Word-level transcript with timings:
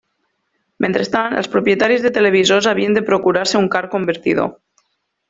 Mentrestant, 0.85 1.35
els 1.41 1.49
propietaris 1.55 2.05
de 2.07 2.11
televisors 2.17 2.71
havien 2.71 2.97
de 2.99 3.07
procurar-se 3.11 3.61
un 3.65 3.69
car 3.77 3.83
convertidor. 3.97 4.51